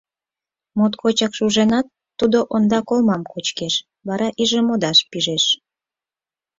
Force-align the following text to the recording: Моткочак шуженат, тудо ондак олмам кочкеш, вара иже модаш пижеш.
Моткочак 0.77 1.31
шуженат, 1.37 1.87
тудо 2.19 2.37
ондак 2.53 2.87
олмам 2.93 3.21
кочкеш, 3.31 3.73
вара 4.07 4.27
иже 4.41 4.59
модаш 4.67 4.99
пижеш. 5.09 5.45